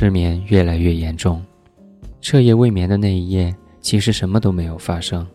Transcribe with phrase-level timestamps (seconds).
[0.00, 1.44] 失眠越来越严重，
[2.22, 5.26] 彻夜未眠的那一夜，其实什么都没有发生。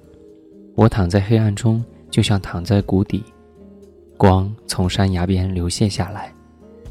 [0.74, 3.24] 我躺在黑暗中，就像躺在谷底，
[4.18, 6.34] 光从山崖边流泻下来，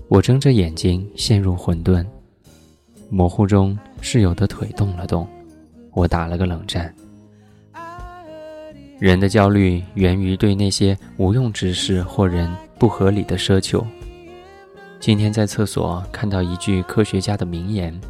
[0.06, 2.06] 我睁着眼睛陷入混沌。
[3.10, 5.26] 模糊中，室友的腿动了动，
[5.94, 6.94] 我打了个冷战。
[9.00, 13.84] 人的焦虑源于对那些无用之事或人不合理的奢求。
[15.04, 18.00] 今天在厕所看到一句科学家的名言：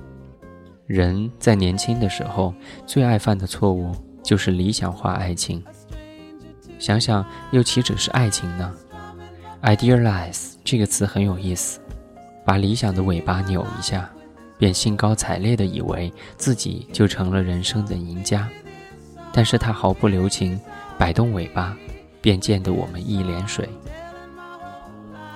[0.86, 2.54] 人在年轻的时候
[2.86, 3.92] 最爱犯的错误
[4.22, 5.60] 就是理想化爱情。
[6.78, 8.72] 想想又岂止是爱情呢
[9.64, 11.80] ？idealize 这个词很有意思，
[12.44, 14.08] 把理想的尾巴扭一下，
[14.56, 18.48] 便兴高采烈地以为自己就成了人生的赢家。
[19.32, 20.60] 但是他毫不留情，
[20.96, 21.76] 摆动尾巴，
[22.20, 23.68] 便溅得我们一脸水。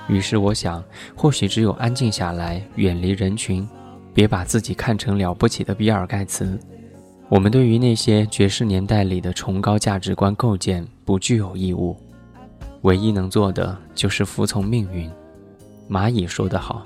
[0.08, 0.82] 于是我想，
[1.14, 3.68] 或许只有安静下来，远离人群，
[4.14, 6.58] 别把自己看成了不起的比尔盖茨。
[7.28, 11.94] 我们对于那些爵士年代里的崇高价值观构建不具有义务，
[12.80, 15.10] 唯一能做的就是服从命运。
[15.90, 16.82] 蚂蚁说得好：“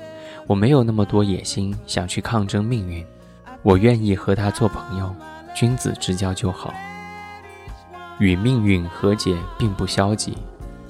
[0.48, 3.05] 我没有那么多野心，想去抗争命运，
[3.62, 5.15] 我愿意和他做朋友，
[5.55, 6.75] 君子之交就好。”
[8.19, 10.37] 与命运和解并不消极。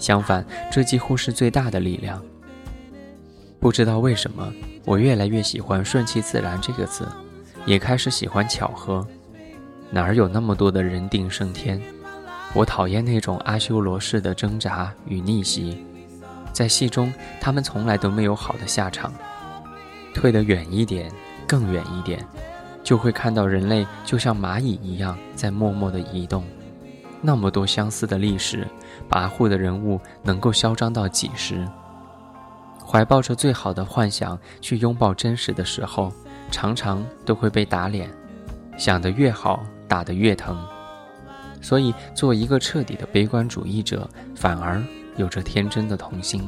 [0.03, 2.21] 相反，这几乎是最大的力量。
[3.61, 4.53] 不知道为什么，
[4.85, 7.07] 我越来越喜欢“顺其自然”这个词，
[7.67, 9.07] 也开始喜欢巧合。
[9.93, 11.81] 哪儿有那么多的人定胜天？
[12.53, 15.87] 我讨厌那种阿修罗式的挣扎与逆袭。
[16.53, 19.15] 在戏中，他们从来都没有好的下场。
[20.13, 21.13] 退得远一点，
[21.47, 22.27] 更远一点，
[22.83, 26.43] 就会看到人类就像蚂蚁一样在默默地移动。
[27.23, 28.69] 那么多相似的历史。
[29.09, 31.67] 跋扈的人物能够嚣张到几时？
[32.85, 36.13] 怀抱着最好的幻想去拥抱真实的时候，
[36.51, 38.11] 常常都会被打脸。
[38.77, 40.63] 想得越好，打得越疼。
[41.61, 44.83] 所以，做一个彻底的悲观主义者，反而
[45.17, 46.47] 有着天真的童心。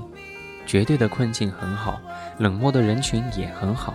[0.67, 2.01] 绝对的困境很好，
[2.39, 3.95] 冷漠的人群也很好，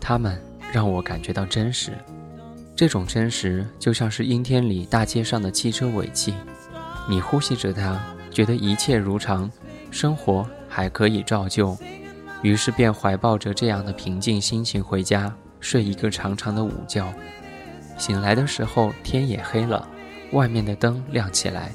[0.00, 0.40] 他们
[0.72, 1.92] 让我感觉到真实。
[2.82, 6.34] 这种真实，就像是阴天里大街上的汽车尾气。
[7.08, 7.96] 你呼吸着它，
[8.28, 9.48] 觉得一切如常，
[9.92, 11.78] 生活还可以照旧，
[12.42, 17.06] 于是便怀抱着这样的平静心情回家，睡一个长长的午觉。
[17.96, 19.88] 醒来的时候天也黑了，
[20.32, 21.70] 外面的灯亮起来，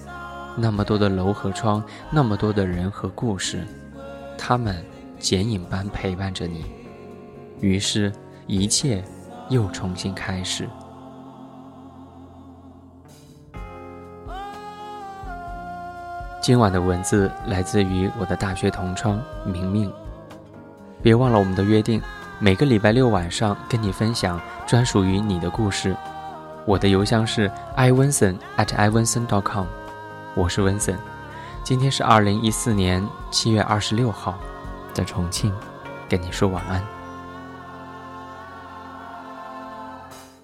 [0.57, 1.81] 那么多的楼和窗，
[2.11, 3.65] 那么多的人和故事，
[4.37, 4.83] 他们
[5.17, 6.65] 剪影般陪伴着你，
[7.61, 8.11] 于是，
[8.45, 9.01] 一切
[9.47, 10.67] 又重新开始。
[16.47, 19.91] 今晚的文字来自于我的大学同窗明明。
[21.01, 22.01] 别忘了我们的约定，
[22.39, 25.93] 每个礼拜六晚上跟你分享专属于你的故事。
[26.65, 29.27] 我的邮箱是 i w i n s o n at i w i n s o n
[29.27, 29.65] dot com，
[30.35, 30.97] 我是文森。
[31.65, 34.39] 今天是二零一四年七月二十六号，
[34.93, 35.51] 在重庆
[36.07, 36.81] 跟你说晚安，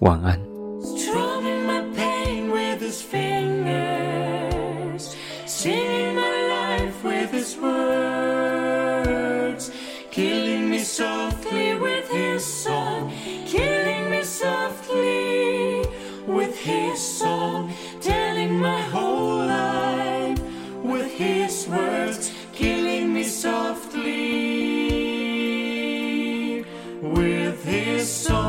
[0.00, 0.53] 晚安。
[21.44, 24.00] His words killing me softly
[27.02, 28.40] with his song.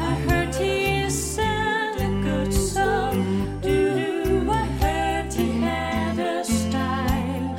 [0.00, 3.62] I heard he sang a good song.
[4.50, 7.56] I heard he had a style.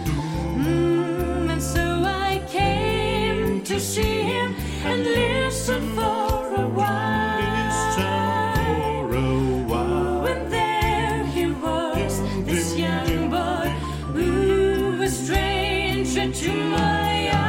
[0.58, 4.54] Mm, and so I came to see him
[4.84, 7.19] and listen for a while.
[16.01, 17.49] attention to my eyes.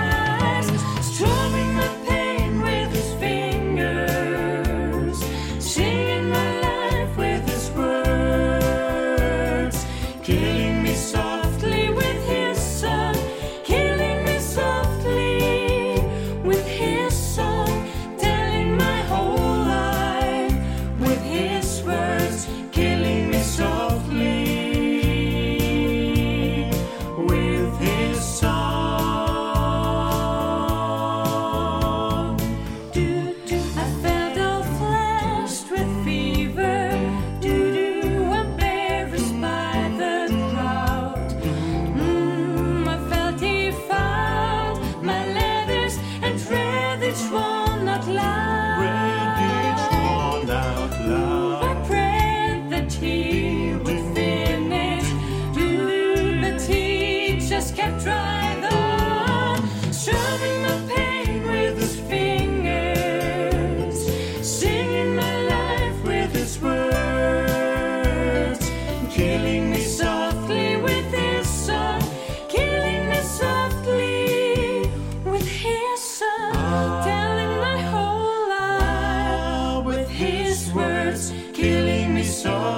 [82.30, 82.69] so